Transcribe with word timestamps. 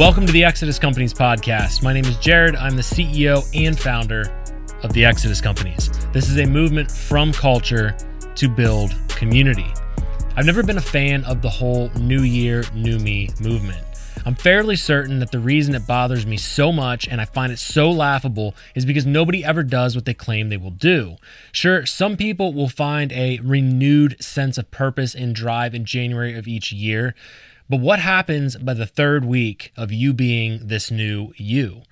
Welcome 0.00 0.24
to 0.24 0.32
the 0.32 0.44
Exodus 0.44 0.78
Companies 0.78 1.12
podcast. 1.12 1.82
My 1.82 1.92
name 1.92 2.06
is 2.06 2.16
Jared. 2.16 2.56
I'm 2.56 2.74
the 2.74 2.80
CEO 2.80 3.46
and 3.54 3.78
founder 3.78 4.22
of 4.82 4.94
the 4.94 5.04
Exodus 5.04 5.42
Companies. 5.42 5.90
This 6.14 6.30
is 6.30 6.38
a 6.38 6.46
movement 6.46 6.90
from 6.90 7.34
culture 7.34 7.94
to 8.34 8.48
build 8.48 8.96
community. 9.10 9.66
I've 10.36 10.46
never 10.46 10.62
been 10.62 10.78
a 10.78 10.80
fan 10.80 11.22
of 11.24 11.42
the 11.42 11.50
whole 11.50 11.90
New 11.96 12.22
Year, 12.22 12.64
New 12.72 12.98
Me 12.98 13.28
movement. 13.42 13.84
I'm 14.24 14.34
fairly 14.34 14.74
certain 14.74 15.18
that 15.18 15.32
the 15.32 15.38
reason 15.38 15.74
it 15.74 15.86
bothers 15.86 16.24
me 16.24 16.38
so 16.38 16.72
much 16.72 17.06
and 17.06 17.20
I 17.20 17.26
find 17.26 17.52
it 17.52 17.58
so 17.58 17.90
laughable 17.90 18.54
is 18.74 18.86
because 18.86 19.04
nobody 19.04 19.44
ever 19.44 19.62
does 19.62 19.94
what 19.94 20.06
they 20.06 20.14
claim 20.14 20.48
they 20.48 20.56
will 20.56 20.70
do. 20.70 21.16
Sure, 21.52 21.84
some 21.84 22.16
people 22.16 22.54
will 22.54 22.70
find 22.70 23.12
a 23.12 23.38
renewed 23.42 24.16
sense 24.22 24.56
of 24.56 24.70
purpose 24.70 25.14
and 25.14 25.34
drive 25.34 25.74
in 25.74 25.84
January 25.84 26.38
of 26.38 26.48
each 26.48 26.72
year, 26.72 27.14
but 27.70 27.78
what 27.78 28.00
happens 28.00 28.56
by 28.56 28.74
the 28.74 28.84
third 28.84 29.24
week 29.24 29.72
of 29.76 29.92
you 29.92 30.12
being 30.12 30.66
this 30.66 30.90
new 30.90 31.32
you? 31.36 31.82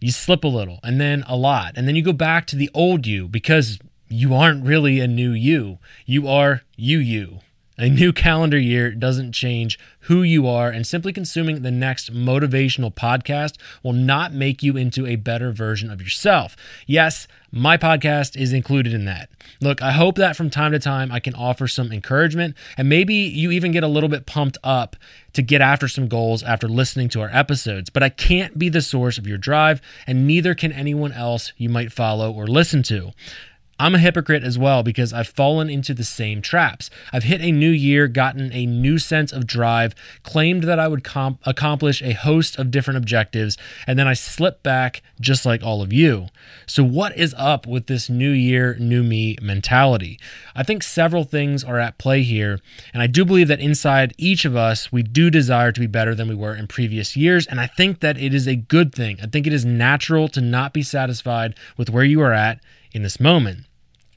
You 0.00 0.10
slip 0.10 0.42
a 0.42 0.48
little 0.48 0.80
and 0.82 1.00
then 1.00 1.22
a 1.28 1.36
lot, 1.36 1.74
and 1.76 1.86
then 1.86 1.94
you 1.94 2.02
go 2.02 2.12
back 2.12 2.48
to 2.48 2.56
the 2.56 2.68
old 2.74 3.06
you 3.06 3.28
because 3.28 3.78
you 4.08 4.34
aren't 4.34 4.64
really 4.64 4.98
a 4.98 5.06
new 5.06 5.30
you. 5.30 5.78
You 6.04 6.26
are 6.26 6.62
you, 6.76 6.98
you. 6.98 7.38
A 7.80 7.88
new 7.88 8.12
calendar 8.12 8.58
year 8.58 8.90
doesn't 8.90 9.32
change 9.32 9.78
who 10.00 10.22
you 10.22 10.46
are, 10.46 10.68
and 10.68 10.86
simply 10.86 11.14
consuming 11.14 11.62
the 11.62 11.70
next 11.70 12.12
motivational 12.12 12.94
podcast 12.94 13.54
will 13.82 13.94
not 13.94 14.34
make 14.34 14.62
you 14.62 14.76
into 14.76 15.06
a 15.06 15.16
better 15.16 15.50
version 15.50 15.90
of 15.90 16.02
yourself. 16.02 16.56
Yes, 16.86 17.26
my 17.50 17.78
podcast 17.78 18.36
is 18.36 18.52
included 18.52 18.92
in 18.92 19.06
that. 19.06 19.30
Look, 19.62 19.80
I 19.80 19.92
hope 19.92 20.16
that 20.16 20.36
from 20.36 20.50
time 20.50 20.72
to 20.72 20.78
time 20.78 21.10
I 21.10 21.20
can 21.20 21.34
offer 21.34 21.66
some 21.66 21.90
encouragement, 21.90 22.54
and 22.76 22.86
maybe 22.86 23.14
you 23.14 23.50
even 23.50 23.72
get 23.72 23.82
a 23.82 23.88
little 23.88 24.10
bit 24.10 24.26
pumped 24.26 24.58
up 24.62 24.94
to 25.32 25.40
get 25.40 25.62
after 25.62 25.88
some 25.88 26.06
goals 26.06 26.42
after 26.42 26.68
listening 26.68 27.08
to 27.10 27.22
our 27.22 27.30
episodes. 27.32 27.88
But 27.88 28.02
I 28.02 28.10
can't 28.10 28.58
be 28.58 28.68
the 28.68 28.82
source 28.82 29.16
of 29.16 29.26
your 29.26 29.38
drive, 29.38 29.80
and 30.06 30.26
neither 30.26 30.54
can 30.54 30.70
anyone 30.70 31.12
else 31.12 31.54
you 31.56 31.70
might 31.70 31.92
follow 31.92 32.30
or 32.30 32.46
listen 32.46 32.82
to. 32.84 33.12
I'm 33.80 33.94
a 33.94 33.98
hypocrite 33.98 34.44
as 34.44 34.58
well 34.58 34.82
because 34.82 35.14
I've 35.14 35.28
fallen 35.28 35.70
into 35.70 35.94
the 35.94 36.04
same 36.04 36.42
traps. 36.42 36.90
I've 37.14 37.22
hit 37.22 37.40
a 37.40 37.50
new 37.50 37.70
year, 37.70 38.08
gotten 38.08 38.52
a 38.52 38.66
new 38.66 38.98
sense 38.98 39.32
of 39.32 39.46
drive, 39.46 39.94
claimed 40.22 40.64
that 40.64 40.78
I 40.78 40.86
would 40.86 41.02
comp- 41.02 41.40
accomplish 41.46 42.02
a 42.02 42.12
host 42.12 42.58
of 42.58 42.70
different 42.70 42.98
objectives, 42.98 43.56
and 43.86 43.98
then 43.98 44.06
I 44.06 44.12
slip 44.12 44.62
back 44.62 45.00
just 45.18 45.46
like 45.46 45.62
all 45.62 45.80
of 45.80 45.94
you. 45.94 46.26
So, 46.66 46.84
what 46.84 47.16
is 47.16 47.34
up 47.38 47.66
with 47.66 47.86
this 47.86 48.10
new 48.10 48.32
year, 48.32 48.76
new 48.78 49.02
me 49.02 49.38
mentality? 49.40 50.20
I 50.54 50.62
think 50.62 50.82
several 50.82 51.24
things 51.24 51.64
are 51.64 51.78
at 51.78 51.96
play 51.96 52.22
here, 52.22 52.60
and 52.92 53.02
I 53.02 53.06
do 53.06 53.24
believe 53.24 53.48
that 53.48 53.60
inside 53.60 54.12
each 54.18 54.44
of 54.44 54.54
us, 54.54 54.92
we 54.92 55.02
do 55.02 55.30
desire 55.30 55.72
to 55.72 55.80
be 55.80 55.86
better 55.86 56.14
than 56.14 56.28
we 56.28 56.34
were 56.34 56.54
in 56.54 56.66
previous 56.66 57.16
years, 57.16 57.46
and 57.46 57.58
I 57.58 57.66
think 57.66 58.00
that 58.00 58.18
it 58.18 58.34
is 58.34 58.46
a 58.46 58.56
good 58.56 58.94
thing. 58.94 59.16
I 59.22 59.26
think 59.26 59.46
it 59.46 59.54
is 59.54 59.64
natural 59.64 60.28
to 60.28 60.42
not 60.42 60.74
be 60.74 60.82
satisfied 60.82 61.54
with 61.78 61.88
where 61.88 62.04
you 62.04 62.20
are 62.20 62.34
at 62.34 62.60
in 62.92 63.02
this 63.02 63.18
moment. 63.18 63.64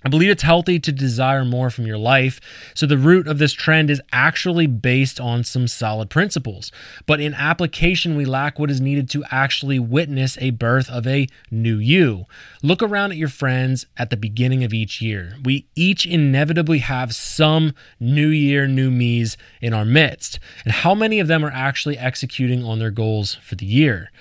I 0.04 0.10
believe 0.10 0.30
it's 0.30 0.44
healthy 0.44 0.80
to 0.80 0.92
desire 0.92 1.46
more 1.46 1.70
from 1.70 1.86
your 1.86 1.98
life. 1.98 2.40
So, 2.74 2.86
the 2.86 2.98
root 2.98 3.28
of 3.28 3.38
this 3.38 3.54
trend 3.54 3.90
is 3.90 4.02
actually 4.12 4.68
based 4.68 5.20
on 5.20 5.44
some 5.44 5.68
solid 5.68 6.10
principles. 6.10 6.72
But 7.06 7.20
in 7.20 7.34
application, 7.34 8.16
we 8.16 8.26
lack 8.26 8.60
what 8.60 8.70
is 8.70 8.82
needed 8.82 9.10
to 9.12 9.24
actually 9.32 9.80
witness 9.80 10.38
a 10.42 10.52
birth 10.52 10.90
of 10.90 11.08
a 11.08 11.28
new 11.50 11.78
you. 11.78 12.26
Look 12.62 12.82
around 12.82 13.12
at 13.12 13.18
your 13.18 13.30
friends 13.30 13.86
at 13.98 14.10
the 14.10 14.18
beginning 14.18 14.64
of 14.64 14.74
each 14.74 15.02
year. 15.02 15.36
We 15.44 15.68
each 15.76 16.06
inevitably 16.06 16.80
have 16.80 17.16
some 17.16 17.74
new 18.00 18.28
year, 18.28 18.68
new 18.68 18.92
me's 18.92 19.38
in 19.62 19.74
our 19.74 19.86
midst. 19.86 20.40
And 20.64 20.74
how 20.74 20.94
many 20.94 21.20
of 21.20 21.28
them 21.28 21.46
are 21.46 21.52
actually 21.52 21.98
executing 21.98 22.64
on 22.64 22.80
their 22.80 22.92
goals 22.92 23.36
for 23.36 23.56
the 23.56 23.66
year? 23.66 24.12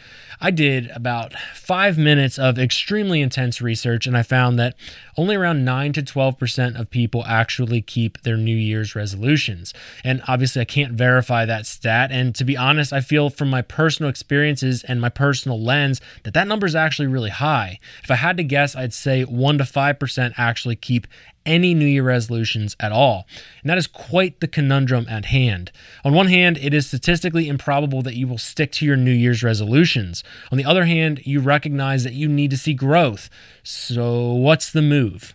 I 0.45 0.51
did 0.51 0.91
about 0.91 1.35
five 1.55 1.97
minutes 1.97 2.37
of 2.37 2.59
extremely 2.59 3.21
intense 3.21 3.63
research, 3.63 4.09
and 4.09 4.17
I 4.17 4.25
found 4.25 4.59
that 4.59 4.75
only 5.17 5.37
around 5.37 5.65
9 5.65 5.93
to 5.93 6.03
12% 6.03 6.81
of 6.81 6.91
people 6.91 7.25
actually 7.27 7.81
keep 7.81 8.21
their 8.23 8.37
New 8.37 8.57
Year's 8.57 8.97
resolutions. 8.97 9.73
And 10.03 10.21
obviously, 10.27 10.61
I 10.61 10.65
can't 10.65 10.95
verify 10.95 11.45
that 11.45 11.65
stat. 11.65 12.11
And 12.11 12.35
to 12.35 12.45
be 12.45 12.57
honest, 12.57 12.93
I 12.93 13.01
feel 13.01 13.31
from 13.31 13.51
my 13.51 13.63
personal 13.63 14.11
experiences 14.11 14.83
and 14.83 15.01
my 15.01 15.11
personal 15.11 15.63
lens 15.63 16.01
that 16.25 16.35
that 16.35 16.49
number 16.49 16.67
is 16.67 16.75
actually 16.75 17.07
really 17.07 17.31
high. 17.31 17.79
If 18.03 18.11
I 18.11 18.17
had 18.17 18.37
to 18.39 18.43
guess, 18.43 18.75
I'd 18.75 18.93
say 18.93 19.23
1 19.23 19.59
to 19.59 19.65
5% 19.65 20.35
actually 20.37 20.75
keep 20.75 21.07
any 21.45 21.75
New 21.75 21.87
Year 21.87 22.03
resolutions 22.03 22.77
at 22.81 22.93
all. 22.93 23.27
And 23.63 23.71
that 23.71 23.79
is 23.79 23.87
quite 23.87 24.41
the 24.41 24.49
conundrum 24.49 25.07
at 25.09 25.27
hand. 25.27 25.73
On 26.05 26.15
one 26.15 26.29
hand, 26.29 26.59
it 26.59 26.75
is 26.75 26.87
statistically 26.87 27.49
improbable 27.49 28.03
that 28.03 28.17
you 28.17 28.27
will 28.27 28.39
stick 28.39 28.73
to 28.73 28.87
your 28.87 28.97
New 28.97 29.13
Year's 29.13 29.43
resolutions. 29.43 30.23
On 30.51 30.59
the 30.59 30.65
other 30.65 30.85
hand, 30.85 31.27
you 31.27 31.41
recognize 31.41 32.05
that 32.05 32.15
you 32.15 32.29
need 32.29 32.51
to 32.51 32.59
see 32.59 32.75
growth. 32.75 33.29
So, 33.63 34.33
what's 34.33 34.71
the 34.71 34.83
move? 34.83 35.35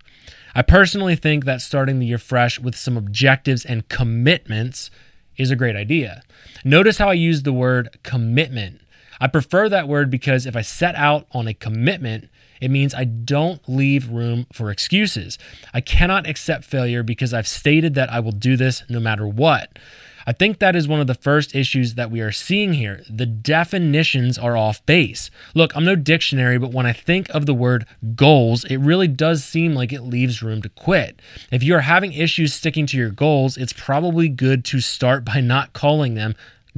I 0.56 0.64
personally 0.64 1.16
think 1.16 1.46
that 1.46 1.62
starting 1.62 2.00
the 2.00 2.08
year 2.08 2.18
fresh 2.18 2.60
with 2.60 2.76
some 2.76 2.98
objectives 2.98 3.64
and 3.64 3.88
commitments 3.90 4.90
is 5.38 5.52
a 5.52 5.56
great 5.56 5.76
idea. 5.76 6.24
Notice 6.64 6.98
how 6.98 7.10
I 7.10 7.14
use 7.14 7.44
the 7.44 7.54
word 7.54 8.00
commitment. 8.04 8.82
I 9.20 9.28
prefer 9.28 9.70
that 9.70 9.88
word 9.88 10.10
because 10.10 10.46
if 10.46 10.56
I 10.56 10.62
set 10.62 10.96
out 10.96 11.28
on 11.32 11.48
a 11.48 11.54
commitment, 11.54 12.30
it 12.62 12.72
means 12.72 12.94
I 12.94 13.04
don't 13.04 13.62
leave 13.68 14.10
room 14.10 14.48
for 14.52 14.72
excuses. 14.72 15.38
I 15.74 15.82
cannot 15.82 16.28
accept 16.28 16.64
failure 16.64 17.04
because 17.04 17.34
I've 17.34 17.48
stated 17.48 17.94
that 17.96 18.12
I 18.12 18.20
will 18.20 18.32
do 18.32 18.58
this 18.58 18.84
no 18.90 19.00
matter 19.00 19.28
what. 19.28 19.78
I 20.30 20.34
think 20.34 20.60
that 20.60 20.76
is 20.76 20.90
one 20.90 21.00
of 21.00 21.08
the 21.08 21.14
first 21.14 21.56
issues 21.56 21.94
that 21.94 22.12
we 22.12 22.20
are 22.20 22.34
seeing 22.34 22.74
here. 22.74 23.02
The 23.10 23.26
definitions 23.26 24.38
are 24.38 24.58
off 24.58 24.86
base. 24.86 25.32
Look, 25.54 25.74
I'm 25.74 25.86
no 25.86 25.96
dictionary, 25.96 26.58
but 26.58 26.74
when 26.74 26.86
I 26.86 26.92
think 26.92 27.30
of 27.30 27.46
the 27.46 27.54
word 27.54 27.86
goals, 28.14 28.66
it 28.66 28.76
really 28.76 29.08
does 29.08 29.46
seem 29.46 29.74
like 29.74 29.94
it 29.94 30.02
leaves 30.02 30.44
room 30.44 30.62
to 30.64 30.70
quit. 30.70 31.22
If 31.50 31.64
you 31.64 31.76
are 31.76 31.82
having 31.82 32.12
issues 32.12 32.54
sticking 32.54 32.86
to 32.88 32.98
your 32.98 33.10
goals, 33.10 33.56
it's 33.56 33.72
probably 33.72 34.28
good 34.28 34.66
to 34.66 34.82
start 34.82 35.24
by 35.24 35.40
not 35.40 35.72
calling 35.72 36.16
them 36.16 36.36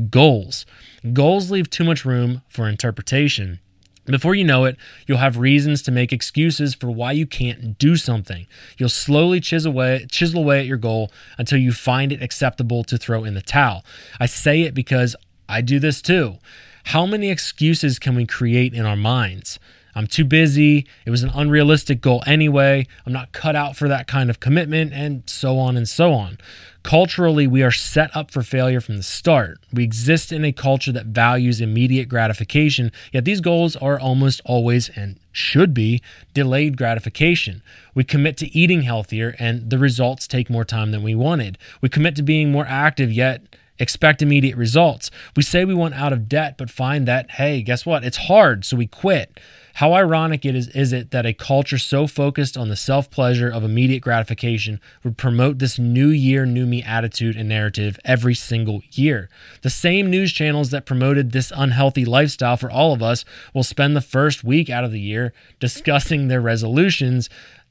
goals. 0.10 0.66
Goals 1.14 1.52
leave 1.52 1.70
too 1.70 1.84
much 1.84 2.06
room 2.06 2.42
for 2.48 2.68
interpretation. 2.68 3.60
Before 4.06 4.34
you 4.34 4.44
know 4.44 4.66
it, 4.66 4.76
you'll 5.06 5.20
have 5.20 5.38
reasons 5.38 5.84
to 5.84 5.92
make 5.92 6.12
excuses 6.12 6.74
for 6.74 6.90
why 6.90 7.12
you 7.12 7.28
can't 7.28 7.78
do 7.78 7.96
something. 7.96 8.48
You'll 8.78 8.90
slowly 8.90 9.40
chisel 9.40 9.72
away, 9.72 10.08
chisel 10.10 10.42
away 10.42 10.60
at 10.60 10.66
your 10.66 10.78
goal 10.78 11.12
until 11.38 11.60
you 11.60 11.72
find 11.72 12.12
it 12.12 12.22
acceptable 12.22 12.84
to 12.86 12.98
throw 12.98 13.24
in 13.24 13.36
the 13.36 13.42
towel. 13.42 13.86
I 14.20 14.26
say 14.26 14.62
it 14.62 14.74
because 14.74 15.16
I 15.48 15.62
do 15.62 15.80
this 15.80 16.02
too. 16.02 16.38
How 16.86 17.06
many 17.06 17.30
excuses 17.30 18.00
can 18.00 18.16
we 18.16 18.26
create 18.26 18.74
in 18.74 18.86
our 18.86 18.96
minds? 18.96 19.60
I'm 20.00 20.08
too 20.08 20.24
busy. 20.24 20.88
It 21.06 21.10
was 21.10 21.24
an 21.24 21.32
unrealistic 21.34 22.00
goal 22.00 22.24
anyway. 22.26 22.88
I'm 23.06 23.12
not 23.12 23.34
cut 23.34 23.54
out 23.54 23.76
for 23.76 23.90
that 23.90 24.08
kind 24.08 24.30
of 24.30 24.40
commitment, 24.40 24.94
and 24.94 25.24
so 25.30 25.60
on 25.60 25.76
and 25.76 25.90
so 25.90 26.14
on. 26.14 26.38
Culturally, 26.84 27.48
we 27.48 27.64
are 27.64 27.72
set 27.72 28.16
up 28.16 28.32
for 28.32 28.42
failure 28.42 28.80
from 28.80 28.96
the 28.96 29.04
start. 29.04 29.60
We 29.74 29.84
exist 29.84 30.32
in 30.32 30.46
a 30.46 30.54
culture 30.54 30.94
that 30.94 31.08
values 31.08 31.60
immediate 31.60 32.08
gratification, 32.08 32.94
yet 33.12 33.26
these 33.26 33.42
goals 33.42 33.76
are 33.76 34.00
almost 34.00 34.40
always 34.46 34.88
and 34.88 35.20
should 35.34 35.74
be 35.74 36.02
delayed 36.34 36.78
gratification. 36.78 37.62
We 37.94 38.06
commit 38.06 38.38
to 38.38 38.58
eating 38.58 38.84
healthier, 38.84 39.36
and 39.38 39.70
the 39.70 39.78
results 39.78 40.30
take 40.30 40.50
more 40.50 40.64
time 40.64 40.92
than 40.92 41.04
we 41.04 41.14
wanted. 41.14 41.58
We 41.82 41.90
commit 41.90 42.16
to 42.16 42.24
being 42.24 42.54
more 42.54 42.66
active, 42.66 43.12
yet 43.12 43.58
expect 43.80 44.22
immediate 44.22 44.58
results. 44.58 45.10
We 45.36 45.44
say 45.44 45.66
we 45.66 45.74
want 45.74 45.96
out 45.96 46.14
of 46.14 46.30
debt, 46.30 46.58
but 46.58 46.70
find 46.70 47.08
that, 47.08 47.32
hey, 47.32 47.62
guess 47.62 47.86
what? 47.86 48.04
It's 48.04 48.18
hard, 48.18 48.66
so 48.66 48.78
we 48.78 48.88
quit. 48.88 49.40
How 49.76 49.94
ironic 49.94 50.46
it 50.46 50.56
is, 50.56 50.68
is 50.70 50.92
it 50.92 51.12
that 51.12 51.26
a 51.26 51.34
culture 51.34 51.78
so 51.78 52.06
focused 52.06 52.58
on 52.58 52.68
the 52.68 52.76
self 52.76 53.10
pleasure 53.10 53.50
of 53.50 53.64
immediate 53.64 54.02
gratification 54.02 54.82
would 55.04 55.18
promote 55.18 55.60
this 55.60 55.80
new 55.80 56.10
year, 56.10 56.46
new 56.46 56.66
me 56.66 56.84
attitude 56.84 57.38
and 57.38 57.48
narrative 57.48 57.98
every 58.04 58.36
single 58.36 58.82
year? 58.92 59.30
The 59.62 59.70
same 59.70 60.10
news 60.10 60.34
channels 60.34 60.72
that 60.72 60.86
promoted 60.86 61.32
this 61.32 61.54
unhealthy 61.56 62.04
lifestyle 62.04 62.58
for 62.58 62.70
all 62.70 62.92
of 62.92 63.02
us 63.02 63.24
will 63.54 63.64
spend 63.64 63.96
the 63.96 64.02
first 64.02 64.44
week 64.44 64.70
out 64.70 64.84
of 64.84 64.92
the 64.92 65.00
year 65.00 65.32
discussing 65.62 66.28
their 66.28 66.42
resolutions, 66.42 67.30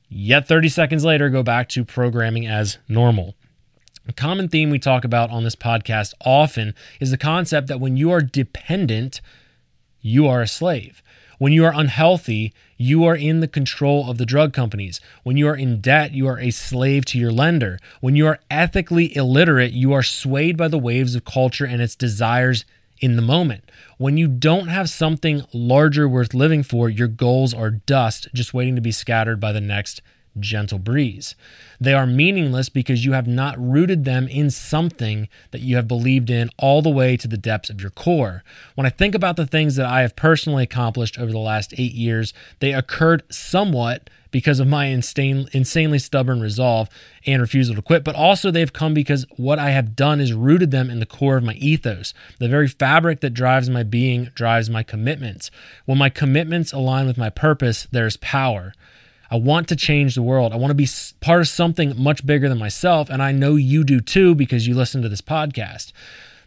yet 0.08 0.48
30 0.48 0.70
seconds 0.70 1.04
later 1.04 1.28
go 1.28 1.42
back 1.42 1.68
to 1.68 1.84
programming 1.84 2.46
as 2.46 2.78
normal. 2.88 3.34
A 4.08 4.12
common 4.14 4.48
theme 4.48 4.70
we 4.70 4.78
talk 4.78 5.04
about 5.04 5.30
on 5.30 5.44
this 5.44 5.54
podcast 5.54 6.14
often 6.24 6.74
is 6.98 7.10
the 7.10 7.18
concept 7.18 7.66
that 7.68 7.78
when 7.78 7.98
you 7.98 8.10
are 8.10 8.22
dependent, 8.22 9.20
you 10.00 10.26
are 10.26 10.40
a 10.40 10.48
slave. 10.48 11.02
When 11.36 11.52
you 11.52 11.66
are 11.66 11.74
unhealthy, 11.74 12.54
you 12.78 13.04
are 13.04 13.14
in 13.14 13.40
the 13.40 13.46
control 13.46 14.10
of 14.10 14.16
the 14.16 14.24
drug 14.24 14.54
companies. 14.54 14.98
When 15.24 15.36
you 15.36 15.46
are 15.46 15.54
in 15.54 15.82
debt, 15.82 16.12
you 16.12 16.26
are 16.26 16.40
a 16.40 16.50
slave 16.50 17.04
to 17.06 17.18
your 17.18 17.30
lender. 17.30 17.78
When 18.00 18.16
you 18.16 18.26
are 18.26 18.40
ethically 18.50 19.14
illiterate, 19.14 19.72
you 19.72 19.92
are 19.92 20.02
swayed 20.02 20.56
by 20.56 20.68
the 20.68 20.78
waves 20.78 21.14
of 21.14 21.26
culture 21.26 21.66
and 21.66 21.82
its 21.82 21.94
desires 21.94 22.64
in 23.00 23.16
the 23.16 23.22
moment. 23.22 23.70
When 23.98 24.16
you 24.16 24.26
don't 24.26 24.68
have 24.68 24.88
something 24.88 25.42
larger 25.52 26.08
worth 26.08 26.32
living 26.32 26.62
for, 26.62 26.88
your 26.88 27.08
goals 27.08 27.52
are 27.52 27.70
dust 27.70 28.28
just 28.32 28.54
waiting 28.54 28.74
to 28.74 28.80
be 28.80 28.90
scattered 28.90 29.38
by 29.38 29.52
the 29.52 29.60
next 29.60 30.00
gentle 30.40 30.78
breeze. 30.78 31.34
They 31.80 31.94
are 31.94 32.06
meaningless 32.06 32.68
because 32.68 33.04
you 33.04 33.12
have 33.12 33.26
not 33.26 33.58
rooted 33.58 34.04
them 34.04 34.28
in 34.28 34.50
something 34.50 35.28
that 35.50 35.60
you 35.60 35.76
have 35.76 35.86
believed 35.86 36.30
in 36.30 36.50
all 36.58 36.82
the 36.82 36.90
way 36.90 37.16
to 37.16 37.28
the 37.28 37.36
depths 37.36 37.70
of 37.70 37.80
your 37.80 37.90
core. 37.90 38.42
When 38.74 38.86
I 38.86 38.90
think 38.90 39.14
about 39.14 39.36
the 39.36 39.46
things 39.46 39.76
that 39.76 39.86
I 39.86 40.02
have 40.02 40.16
personally 40.16 40.64
accomplished 40.64 41.18
over 41.18 41.30
the 41.30 41.38
last 41.38 41.74
eight 41.78 41.94
years, 41.94 42.34
they 42.60 42.72
occurred 42.72 43.22
somewhat 43.30 44.10
because 44.30 44.60
of 44.60 44.66
my 44.66 44.86
insane, 44.86 45.48
insanely 45.52 45.98
stubborn 45.98 46.40
resolve 46.40 46.88
and 47.26 47.40
refusal 47.40 47.74
to 47.74 47.82
quit, 47.82 48.04
but 48.04 48.14
also 48.14 48.50
they've 48.50 48.72
come 48.72 48.94
because 48.94 49.26
what 49.36 49.58
I 49.58 49.70
have 49.70 49.96
done 49.96 50.20
is 50.20 50.32
rooted 50.32 50.70
them 50.70 50.90
in 50.90 51.00
the 51.00 51.06
core 51.06 51.36
of 51.36 51.44
my 51.44 51.54
ethos. 51.54 52.12
The 52.38 52.48
very 52.48 52.68
fabric 52.68 53.20
that 53.20 53.30
drives 53.30 53.70
my 53.70 53.82
being 53.82 54.24
drives 54.34 54.68
my 54.68 54.82
commitments. 54.82 55.50
When 55.86 55.98
my 55.98 56.10
commitments 56.10 56.72
align 56.72 57.06
with 57.06 57.18
my 57.18 57.30
purpose, 57.30 57.86
there's 57.90 58.16
power. 58.18 58.74
I 59.30 59.36
want 59.36 59.68
to 59.68 59.76
change 59.76 60.14
the 60.14 60.22
world. 60.22 60.52
I 60.52 60.56
want 60.56 60.70
to 60.70 60.74
be 60.74 60.88
part 61.20 61.40
of 61.40 61.48
something 61.48 61.94
much 61.96 62.24
bigger 62.24 62.48
than 62.48 62.58
myself, 62.58 63.10
and 63.10 63.22
I 63.22 63.32
know 63.32 63.56
you 63.56 63.84
do 63.84 64.00
too 64.00 64.34
because 64.34 64.66
you 64.66 64.74
listen 64.74 65.02
to 65.02 65.08
this 65.08 65.20
podcast. 65.20 65.92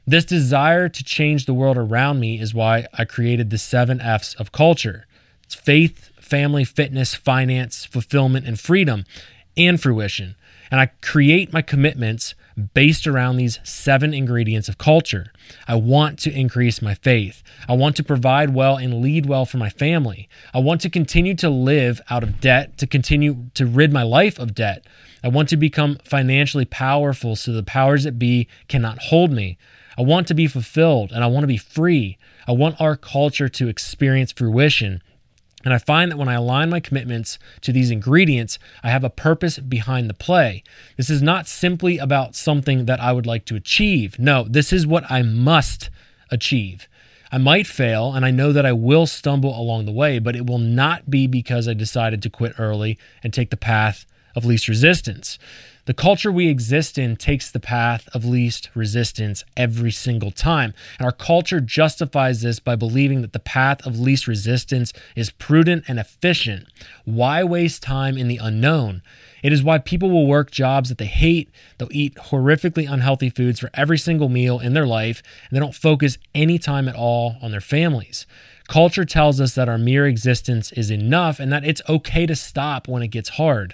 This 0.08 0.26
desire 0.26 0.90
to 0.90 1.04
change 1.04 1.46
the 1.46 1.54
world 1.54 1.78
around 1.78 2.20
me 2.20 2.40
is 2.40 2.54
why 2.54 2.88
I 2.94 3.06
created 3.06 3.50
the 3.50 3.60
seven 3.60 4.02
F's 4.02 4.34
of 4.36 4.52
culture. 4.52 5.06
It's 5.44 5.54
faith, 5.54 6.10
family, 6.20 6.64
fitness, 6.64 7.14
finance, 7.14 7.86
fulfillment, 7.86 8.48
and 8.48 8.60
freedom 8.60 9.06
and 9.58 9.82
fruition. 9.82 10.36
And 10.70 10.80
I 10.80 10.92
create 11.02 11.52
my 11.52 11.62
commitments 11.62 12.34
based 12.74 13.08
around 13.08 13.38
these 13.38 13.60
seven 13.64 14.14
ingredients 14.14 14.70
of 14.70 14.78
culture. 14.78 15.32
I 15.68 15.76
want 15.76 16.20
to 16.20 16.32
increase 16.32 16.82
my 16.82 16.94
faith. 16.94 17.44
I 17.68 17.74
want 17.74 17.96
to 17.98 18.04
provide 18.04 18.54
well 18.54 18.78
and 18.78 19.02
lead 19.02 19.26
well 19.26 19.46
for 19.46 19.58
my 19.58 19.70
family. 19.70 20.30
I 20.54 20.60
want 20.60 20.82
to 20.82 20.90
continue 20.90 21.36
to 21.36 21.50
live 21.50 22.02
out 22.10 22.24
of 22.24 22.40
debt, 22.40 22.78
to 22.78 22.88
continue 22.88 23.50
to 23.54 23.66
rid 23.66 23.92
my 23.92 24.04
life 24.04 24.40
of 24.40 24.54
debt. 24.54 24.86
I 25.24 25.28
want 25.28 25.50
to 25.50 25.58
become 25.58 25.98
financially 26.04 26.66
powerful 26.66 27.36
so 27.36 27.52
the 27.52 27.64
powers 27.64 28.04
that 28.04 28.18
be 28.18 28.48
cannot 28.68 29.00
hold 29.00 29.32
me. 29.32 29.58
I 29.98 30.02
want 30.04 30.28
to 30.28 30.34
be 30.34 30.48
fulfilled 30.48 31.12
and 31.12 31.24
I 31.24 31.28
want 31.28 31.44
to 31.44 31.48
be 31.48 31.58
free. 31.58 32.18
I 32.48 32.54
want 32.54 32.82
our 32.82 32.96
culture 32.96 33.50
to 33.50 33.68
experience 33.68 34.32
fruition. 34.32 35.04
And 35.64 35.74
I 35.74 35.78
find 35.78 36.12
that 36.12 36.18
when 36.18 36.30
I 36.30 36.34
align 36.34 36.70
my 36.70 36.80
commitments 36.80 37.38
to 37.62 37.72
these 37.72 37.92
ingredients, 37.92 38.58
I 38.84 38.90
have 38.90 39.04
a 39.04 39.10
purpose 39.10 39.60
behind 39.60 40.10
the 40.10 40.14
play. 40.14 40.64
This 40.98 41.10
is 41.10 41.22
not 41.22 41.48
simply 41.48 41.98
about 41.98 42.36
something 42.36 42.86
that 42.86 43.00
I 43.00 43.12
would 43.12 43.26
like 43.26 43.46
to 43.46 43.56
achieve. 43.56 44.18
No, 44.18 44.46
this 44.50 44.74
is 44.74 44.88
what 44.88 45.10
I 45.10 45.22
must 45.22 45.90
achieve. 46.30 46.88
I 47.32 47.38
might 47.38 47.66
fail, 47.66 48.14
and 48.14 48.26
I 48.26 48.32
know 48.32 48.52
that 48.52 48.66
I 48.66 48.74
will 48.74 49.06
stumble 49.06 49.58
along 49.58 49.86
the 49.86 49.92
way, 49.92 50.20
but 50.20 50.36
it 50.36 50.46
will 50.46 50.58
not 50.58 51.10
be 51.10 51.28
because 51.28 51.68
I 51.68 51.74
decided 51.74 52.22
to 52.24 52.30
quit 52.30 52.60
early 52.60 52.98
and 53.24 53.34
take 53.34 53.52
the 53.52 53.58
path 53.58 54.06
of 54.36 54.46
least 54.46 54.68
resistance. 54.68 55.38
The 55.86 55.96
culture 55.96 56.32
we 56.32 56.48
exist 56.48 57.00
in 57.00 57.16
takes 57.16 57.50
the 57.50 57.60
path 57.60 58.08
of 58.14 58.24
least 58.24 58.70
resistance 58.76 59.44
every 59.58 59.92
single 59.92 60.30
time. 60.30 60.76
And 61.00 61.06
our 61.06 61.12
culture 61.12 61.60
justifies 61.60 62.42
this 62.42 62.60
by 62.60 62.76
believing 62.76 63.22
that 63.22 63.34
the 63.34 63.40
path 63.40 63.86
of 63.86 64.00
least 64.00 64.28
resistance 64.28 64.94
is 65.16 65.32
prudent 65.32 65.86
and 65.88 66.00
efficient. 66.00 66.68
Why 67.04 67.44
waste 67.44 67.82
time 67.82 68.16
in 68.16 68.28
the 68.28 68.38
unknown? 68.38 69.02
It 69.42 69.52
is 69.52 69.64
why 69.64 69.80
people 69.80 70.12
will 70.12 70.28
work 70.28 70.52
jobs 70.52 70.90
that 70.90 71.00
they 71.00 71.06
hate. 71.06 71.50
They'll 71.80 71.88
eat 71.92 72.14
horrifically 72.16 72.88
unhealthy 72.88 73.32
foods 73.32 73.60
for 73.60 73.72
every 73.74 73.98
single 73.98 74.30
meal 74.30 74.60
in 74.60 74.74
their 74.74 74.86
life, 74.86 75.24
and 75.50 75.56
they 75.56 75.60
don't 75.60 75.74
focus 75.74 76.20
any 76.36 76.60
time 76.60 76.88
at 76.88 76.96
all 76.96 77.38
on 77.42 77.50
their 77.50 77.60
families. 77.60 78.28
Culture 78.68 79.04
tells 79.04 79.42
us 79.42 79.56
that 79.56 79.68
our 79.68 79.80
mere 79.80 80.06
existence 80.06 80.72
is 80.74 80.92
enough 80.92 81.40
and 81.40 81.52
that 81.52 81.66
it's 81.66 81.82
okay 81.90 82.28
to 82.28 82.36
stop 82.36 82.88
when 82.88 83.02
it 83.02 83.08
gets 83.08 83.30
hard. 83.30 83.74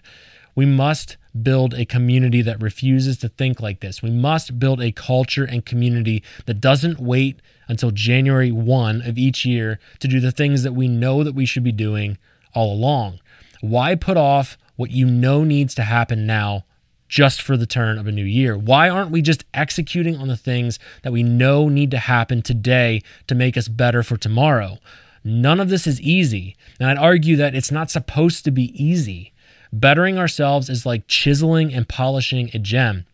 We 0.58 0.66
must 0.66 1.18
build 1.44 1.76
a 1.76 1.86
community 1.86 2.42
that 2.42 2.64
refuses 2.64 3.20
to 3.20 3.30
think 3.30 3.62
like 3.62 3.80
this. 3.80 4.02
We 4.02 4.10
must 4.10 4.58
build 4.58 4.82
a 4.82 4.92
culture 4.92 5.44
and 5.44 5.64
community 5.64 6.24
that 6.48 6.60
doesn't 6.60 7.00
wait 7.00 7.44
until 7.68 7.92
January 7.92 8.52
1 8.52 9.04
of 9.04 9.20
each 9.20 9.46
year 9.46 9.80
to 10.00 10.08
do 10.08 10.20
the 10.20 10.32
things 10.32 10.64
that 10.64 10.74
we 10.74 10.88
know 10.88 11.24
that 11.24 11.36
we 11.36 11.46
should 11.46 11.64
be 11.64 11.72
doing 11.72 12.18
all 12.56 12.74
along. 12.74 13.20
Why 13.62 13.94
put 13.94 14.18
off 14.18 14.58
what 14.78 14.90
you 14.90 15.06
know 15.06 15.44
needs 15.44 15.76
to 15.76 15.84
happen 15.84 16.26
now 16.26 16.66
just 17.08 17.40
for 17.40 17.56
the 17.56 17.68
turn 17.68 18.00
of 18.00 18.08
a 18.08 18.12
new 18.12 18.26
year? 18.26 18.58
Why 18.58 18.90
aren't 18.90 19.12
we 19.12 19.22
just 19.22 19.46
executing 19.54 20.16
on 20.16 20.28
the 20.28 20.36
things 20.36 20.80
that 21.04 21.14
we 21.14 21.22
know 21.22 21.70
need 21.70 21.92
to 21.92 22.00
happen 22.00 22.42
today 22.42 23.04
to 23.28 23.36
make 23.36 23.58
us 23.58 23.68
better 23.68 24.02
for 24.02 24.18
tomorrow? 24.18 24.80
None 25.24 25.60
of 25.60 25.70
this 25.70 25.86
is 25.86 26.02
easy. 26.02 26.56
And 26.80 26.90
I'd 26.90 26.98
argue 26.98 27.36
that 27.36 27.54
it's 27.54 27.72
not 27.72 27.92
supposed 27.92 28.44
to 28.46 28.50
be 28.50 28.74
easy. 28.84 29.34
Bettering 29.72 30.18
ourselves 30.18 30.70
is 30.70 30.86
like 30.86 31.08
chiseling 31.08 31.74
and 31.74 31.88
polishing 31.88 32.50
a 32.54 32.60
gem. 32.60 33.06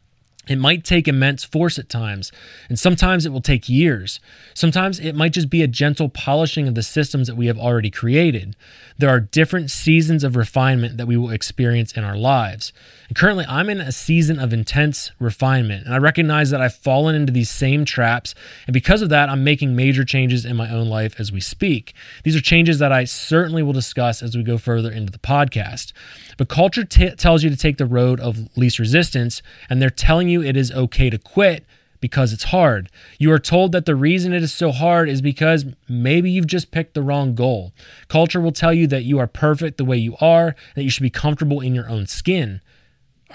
It 0.47 0.57
might 0.57 0.83
take 0.83 1.07
immense 1.07 1.45
force 1.45 1.79
at 1.79 1.87
times, 1.87 2.31
and 2.67 2.77
sometimes 2.77 3.25
it 3.25 3.31
will 3.31 3.41
take 3.41 3.69
years. 3.69 4.19
Sometimes 4.53 4.99
it 4.99 5.15
might 5.15 5.31
just 5.31 5.49
be 5.49 5.61
a 5.61 5.67
gentle 5.67 6.09
polishing 6.09 6.67
of 6.67 6.75
the 6.75 6.83
systems 6.83 7.27
that 7.27 7.37
we 7.37 7.47
have 7.47 7.57
already 7.57 7.89
created. 7.89 8.57
There 8.97 9.09
are 9.09 9.21
different 9.21 9.71
seasons 9.71 10.21
of 10.23 10.35
refinement 10.35 10.97
that 10.97 11.07
we 11.07 11.15
will 11.15 11.29
experience 11.29 11.93
in 11.93 12.03
our 12.03 12.17
lives. 12.17 12.73
And 13.07 13.15
currently, 13.17 13.45
I'm 13.47 13.69
in 13.69 13.79
a 13.79 13.91
season 13.91 14.37
of 14.37 14.51
intense 14.51 15.11
refinement, 15.17 15.85
and 15.85 15.93
I 15.93 15.97
recognize 15.97 16.49
that 16.49 16.61
I've 16.61 16.75
fallen 16.75 17.15
into 17.15 17.31
these 17.31 17.49
same 17.49 17.85
traps. 17.85 18.35
And 18.67 18.73
because 18.73 19.01
of 19.01 19.09
that, 19.09 19.29
I'm 19.29 19.45
making 19.45 19.75
major 19.75 20.03
changes 20.03 20.43
in 20.43 20.57
my 20.57 20.69
own 20.69 20.87
life 20.87 21.19
as 21.19 21.31
we 21.31 21.39
speak. 21.39 21.93
These 22.23 22.35
are 22.35 22.41
changes 22.41 22.79
that 22.79 22.91
I 22.91 23.05
certainly 23.05 23.63
will 23.63 23.73
discuss 23.73 24.21
as 24.21 24.35
we 24.35 24.43
go 24.43 24.57
further 24.57 24.91
into 24.91 25.11
the 25.11 25.19
podcast. 25.19 25.93
But 26.37 26.49
culture 26.49 26.83
t- 26.83 27.11
tells 27.11 27.43
you 27.43 27.49
to 27.49 27.55
take 27.55 27.77
the 27.77 27.85
road 27.85 28.19
of 28.19 28.49
least 28.57 28.79
resistance, 28.79 29.41
and 29.69 29.81
they're 29.81 29.89
telling 29.89 30.27
you 30.27 30.32
it 30.41 30.55
is 30.55 30.71
okay 30.71 31.09
to 31.09 31.17
quit 31.17 31.65
because 31.99 32.33
it's 32.33 32.45
hard. 32.45 32.89
You 33.17 33.31
are 33.31 33.39
told 33.39 33.71
that 33.71 33.85
the 33.85 33.95
reason 33.95 34.33
it 34.33 34.43
is 34.43 34.53
so 34.53 34.71
hard 34.71 35.07
is 35.07 35.21
because 35.21 35.65
maybe 35.87 36.29
you've 36.29 36.47
just 36.47 36.69
picked 36.69 36.95
the 36.95 37.01
wrong 37.01 37.33
goal. 37.33 37.71
Culture 38.09 38.41
will 38.41 38.51
tell 38.51 38.73
you 38.73 38.87
that 38.87 39.03
you 39.03 39.19
are 39.19 39.27
perfect 39.27 39.77
the 39.77 39.85
way 39.85 39.95
you 39.95 40.17
are, 40.19 40.53
that 40.75 40.83
you 40.83 40.89
should 40.89 41.03
be 41.03 41.09
comfortable 41.09 41.61
in 41.61 41.73
your 41.73 41.89
own 41.89 42.05
skin. 42.05 42.59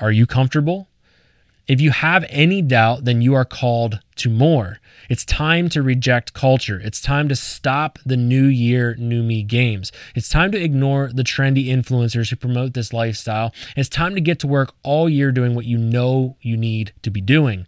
Are 0.02 0.12
you 0.12 0.26
comfortable? 0.26 0.88
If 1.66 1.80
you 1.80 1.92
have 1.92 2.26
any 2.28 2.60
doubt, 2.60 3.04
then 3.04 3.22
you 3.22 3.34
are 3.34 3.46
called 3.46 4.00
to 4.18 4.30
more. 4.30 4.78
It's 5.08 5.24
time 5.24 5.68
to 5.70 5.82
reject 5.82 6.34
culture. 6.34 6.80
It's 6.82 7.00
time 7.00 7.28
to 7.28 7.36
stop 7.36 7.98
the 8.04 8.16
new 8.16 8.44
year, 8.44 8.94
new 8.98 9.22
me 9.22 9.42
games. 9.42 9.90
It's 10.14 10.28
time 10.28 10.52
to 10.52 10.62
ignore 10.62 11.10
the 11.12 11.24
trendy 11.24 11.68
influencers 11.68 12.30
who 12.30 12.36
promote 12.36 12.74
this 12.74 12.92
lifestyle. 12.92 13.52
It's 13.76 13.88
time 13.88 14.14
to 14.14 14.20
get 14.20 14.38
to 14.40 14.46
work 14.46 14.74
all 14.82 15.08
year 15.08 15.32
doing 15.32 15.54
what 15.54 15.64
you 15.64 15.78
know 15.78 16.36
you 16.40 16.56
need 16.56 16.92
to 17.02 17.10
be 17.10 17.20
doing. 17.20 17.66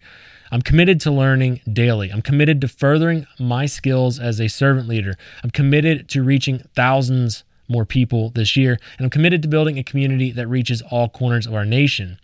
I'm 0.53 0.63
committed 0.63 1.01
to 1.03 1.11
learning 1.11 1.61
daily. 1.73 2.11
I'm 2.11 2.23
committed 2.23 2.61
to 2.61 2.69
furthering 2.69 3.27
my 3.39 3.67
skills 3.67 4.19
as 4.19 4.41
a 4.41 4.49
servant 4.49 4.89
leader. 4.89 5.15
I'm 5.45 5.51
committed 5.51 6.09
to 6.09 6.23
reaching 6.23 6.59
thousands 6.75 7.45
more 7.69 7.85
people 7.85 8.31
this 8.31 8.57
year. 8.57 8.79
And 8.99 9.05
I'm 9.05 9.11
committed 9.11 9.43
to 9.43 9.49
building 9.49 9.79
a 9.79 9.85
community 9.85 10.33
that 10.33 10.49
reaches 10.49 10.83
all 10.83 11.09
corners 11.09 11.47
of 11.47 11.55
our 11.55 11.65
nation. 11.65 12.19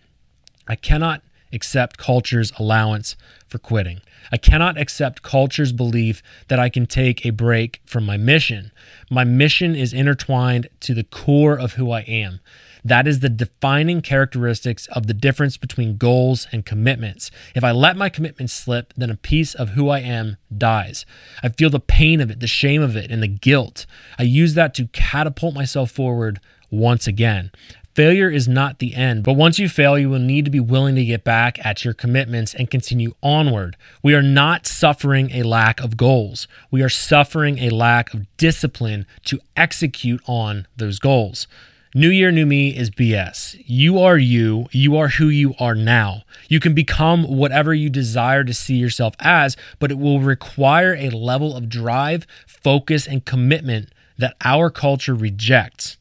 I 0.67 0.75
cannot 0.75 1.21
accept 1.51 1.97
culture's 1.97 2.51
allowance 2.57 3.15
for 3.47 3.57
quitting. 3.57 4.01
I 4.31 4.37
cannot 4.37 4.77
accept 4.77 5.21
culture's 5.21 5.71
belief 5.71 6.21
that 6.49 6.59
I 6.59 6.69
can 6.69 6.85
take 6.85 7.25
a 7.25 7.31
break 7.31 7.81
from 7.85 8.05
my 8.05 8.17
mission. 8.17 8.71
My 9.09 9.23
mission 9.23 9.75
is 9.75 9.93
intertwined 9.93 10.67
to 10.81 10.93
the 10.93 11.03
core 11.03 11.57
of 11.57 11.73
who 11.73 11.91
I 11.91 12.01
am. 12.01 12.39
That 12.83 13.07
is 13.07 13.19
the 13.19 13.29
defining 13.29 14.01
characteristics 14.01 14.87
of 14.87 15.07
the 15.07 15.13
difference 15.13 15.57
between 15.57 15.97
goals 15.97 16.47
and 16.51 16.65
commitments. 16.65 17.31
If 17.55 17.63
I 17.63 17.71
let 17.71 17.97
my 17.97 18.09
commitment 18.09 18.49
slip, 18.49 18.93
then 18.95 19.09
a 19.09 19.15
piece 19.15 19.53
of 19.53 19.69
who 19.69 19.89
I 19.89 19.99
am 19.99 20.37
dies. 20.55 21.05
I 21.43 21.49
feel 21.49 21.69
the 21.69 21.79
pain 21.79 22.21
of 22.21 22.31
it, 22.31 22.39
the 22.39 22.47
shame 22.47 22.81
of 22.81 22.95
it, 22.95 23.11
and 23.11 23.21
the 23.21 23.27
guilt. 23.27 23.85
I 24.17 24.23
use 24.23 24.53
that 24.53 24.73
to 24.75 24.87
catapult 24.87 25.53
myself 25.53 25.91
forward 25.91 26.39
once 26.69 27.07
again. 27.07 27.51
Failure 27.97 28.29
is 28.29 28.47
not 28.47 28.77
the 28.77 28.93
end, 28.93 29.23
but 29.23 29.33
once 29.33 29.57
you 29.57 29.67
fail, 29.67 29.97
you 29.97 30.07
will 30.07 30.19
need 30.19 30.45
to 30.45 30.51
be 30.51 30.59
willing 30.59 30.93
to 30.93 31.03
get 31.03 31.23
back 31.23 31.57
at 31.65 31.83
your 31.83 31.95
commitments 31.95 32.53
and 32.53 32.69
continue 32.69 33.15
onward. 33.23 33.75
We 34.03 34.13
are 34.13 34.21
not 34.21 34.67
suffering 34.67 35.31
a 35.31 35.41
lack 35.41 35.79
of 35.79 35.97
goals. 35.97 36.47
We 36.69 36.83
are 36.83 36.89
suffering 36.89 37.57
a 37.57 37.71
lack 37.71 38.13
of 38.13 38.27
discipline 38.37 39.07
to 39.25 39.39
execute 39.55 40.21
on 40.27 40.67
those 40.77 40.99
goals. 40.99 41.47
New 41.95 42.09
Year, 42.09 42.31
New 42.31 42.45
Me 42.45 42.69
is 42.69 42.91
BS. 42.91 43.59
You 43.65 43.97
are 43.97 44.19
you. 44.19 44.67
You 44.71 44.95
are 44.95 45.07
who 45.07 45.29
you 45.29 45.55
are 45.59 45.73
now. 45.73 46.21
You 46.47 46.59
can 46.59 46.75
become 46.75 47.23
whatever 47.23 47.73
you 47.73 47.89
desire 47.89 48.43
to 48.43 48.53
see 48.53 48.75
yourself 48.75 49.15
as, 49.21 49.57
but 49.79 49.89
it 49.89 49.97
will 49.97 50.19
require 50.19 50.93
a 50.93 51.09
level 51.09 51.57
of 51.57 51.67
drive, 51.67 52.27
focus, 52.45 53.07
and 53.07 53.25
commitment 53.25 53.89
that 54.19 54.35
our 54.45 54.69
culture 54.69 55.15
rejects. 55.15 55.96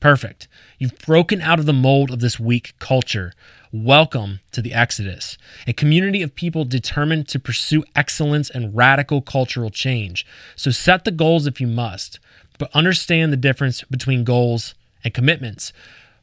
Perfect. 0.00 0.46
You've 0.78 0.96
broken 0.98 1.40
out 1.40 1.58
of 1.58 1.66
the 1.66 1.72
mold 1.72 2.12
of 2.12 2.20
this 2.20 2.38
weak 2.38 2.74
culture. 2.78 3.32
Welcome 3.72 4.38
to 4.52 4.62
the 4.62 4.72
Exodus, 4.72 5.36
a 5.66 5.72
community 5.72 6.22
of 6.22 6.36
people 6.36 6.64
determined 6.64 7.26
to 7.28 7.40
pursue 7.40 7.82
excellence 7.96 8.48
and 8.48 8.76
radical 8.76 9.20
cultural 9.20 9.70
change. 9.70 10.24
So 10.54 10.70
set 10.70 11.04
the 11.04 11.10
goals 11.10 11.48
if 11.48 11.60
you 11.60 11.66
must, 11.66 12.20
but 12.58 12.70
understand 12.74 13.32
the 13.32 13.36
difference 13.36 13.82
between 13.84 14.22
goals 14.22 14.76
and 15.02 15.12
commitments. 15.12 15.72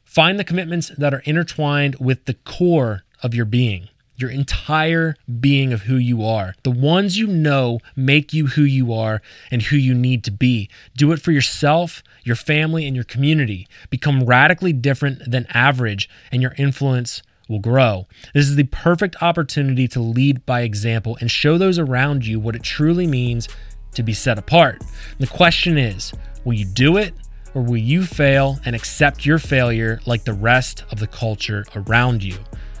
Find 0.04 0.38
the 0.38 0.44
commitments 0.44 0.90
that 0.96 1.12
are 1.12 1.22
intertwined 1.26 1.96
with 1.96 2.24
the 2.24 2.34
core 2.34 3.04
of 3.22 3.34
your 3.34 3.44
being, 3.44 3.90
your 4.16 4.30
entire 4.30 5.16
being 5.40 5.72
of 5.72 5.82
who 5.82 5.96
you 5.96 6.24
are. 6.24 6.54
The 6.62 6.70
ones 6.70 7.18
you 7.18 7.26
know 7.26 7.80
make 7.94 8.32
you 8.32 8.48
who 8.48 8.62
you 8.62 8.92
are 8.92 9.22
and 9.50 9.62
who 9.62 9.76
you 9.76 9.94
need 9.94 10.24
to 10.24 10.30
be. 10.30 10.68
Do 10.96 11.12
it 11.12 11.20
for 11.20 11.32
yourself, 11.32 12.02
your 12.24 12.36
family, 12.36 12.86
and 12.86 12.94
your 12.94 13.04
community. 13.04 13.68
Become 13.90 14.24
radically 14.24 14.72
different 14.72 15.30
than 15.30 15.46
average, 15.50 16.08
and 16.32 16.42
your 16.42 16.54
influence 16.56 17.22
will 17.48 17.60
grow. 17.60 18.06
This 18.34 18.48
is 18.48 18.56
the 18.56 18.64
perfect 18.64 19.22
opportunity 19.22 19.86
to 19.88 20.00
lead 20.00 20.44
by 20.46 20.62
example 20.62 21.16
and 21.20 21.30
show 21.30 21.58
those 21.58 21.78
around 21.78 22.26
you 22.26 22.40
what 22.40 22.56
it 22.56 22.62
truly 22.62 23.06
means 23.06 23.48
to 23.94 24.02
be 24.02 24.12
set 24.12 24.38
apart. 24.38 24.82
The 25.18 25.26
question 25.26 25.78
is 25.78 26.12
will 26.44 26.54
you 26.54 26.64
do 26.64 26.96
it? 26.96 27.14
Or 27.54 27.62
will 27.62 27.78
you 27.78 28.04
fail 28.04 28.58
and 28.66 28.76
accept 28.76 29.24
your 29.24 29.38
failure 29.38 29.98
like 30.04 30.24
the 30.24 30.34
rest 30.34 30.84
of 30.90 31.00
the 31.00 31.06
culture 31.06 31.64
around 31.74 32.22
you? 32.22 32.36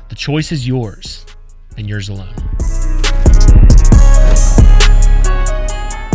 The 0.08 0.14
choice 0.14 0.52
is 0.52 0.66
yours 0.66 1.26
and 1.76 1.88
yours 1.88 2.08
alone. 2.08 2.34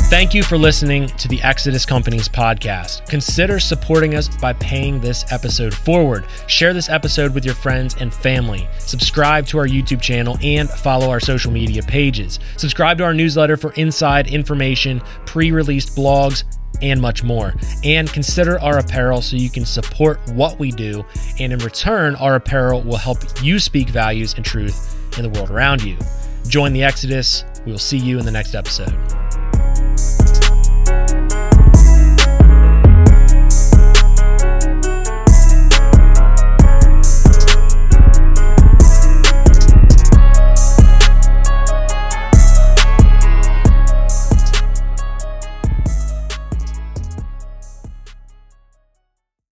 Thank 0.10 0.34
you 0.34 0.44
for 0.44 0.58
listening 0.58 1.08
to 1.08 1.30
the 1.30 1.42
Exodus 1.42 1.86
Companies 1.86 2.28
podcast. 2.28 3.08
Consider 3.08 3.60
supporting 3.60 4.16
us 4.16 4.28
by 4.38 4.52
paying 4.54 5.00
this 5.00 5.24
episode 5.32 5.74
forward. 5.74 6.26
Share 6.48 6.74
this 6.74 6.90
episode 6.90 7.34
with 7.34 7.46
your 7.46 7.56
friends 7.56 7.96
and 7.96 8.14
family. 8.14 8.68
Subscribe 8.80 9.46
to 9.48 9.58
our 9.58 9.68
YouTube 9.68 10.02
channel 10.02 10.38
and 10.42 10.70
follow 10.70 11.10
our 11.10 11.22
social 11.22 11.52
media 11.52 11.82
pages. 11.82 12.40
Subscribe 12.58 12.98
to 12.98 13.06
our 13.06 13.14
newsletter 13.14 13.56
for 13.56 13.72
inside 13.74 14.28
information, 14.28 15.02
pre 15.26 15.52
released 15.52 15.96
blogs, 15.96 16.44
and 16.82 17.02
much 17.02 17.24
more. 17.24 17.54
And 17.84 18.12
consider 18.12 18.60
our 18.60 18.80
apparel 18.80 19.22
so 19.22 19.36
you 19.36 19.50
can 19.50 19.66
support 19.66 20.20
what 20.34 20.60
we 20.60 20.72
do. 20.72 21.06
And 21.40 21.54
in 21.54 21.60
return, 21.60 22.16
our 22.16 22.36
apparel 22.36 22.82
will 22.82 22.98
help 22.98 23.20
you 23.42 23.60
speak 23.60 23.90
values 23.90 24.34
and 24.36 24.46
truth 24.46 24.98
in 25.18 25.24
the 25.24 25.30
world 25.30 25.52
around 25.52 25.84
you. 25.84 25.98
Join 26.48 26.74
the 26.74 26.84
Exodus. 26.84 27.46
We 27.66 27.72
will 27.72 27.80
see 27.80 27.98
you 27.98 28.20
in 28.20 28.26
the 28.26 28.32
next 28.32 28.56
episode. 28.56 29.21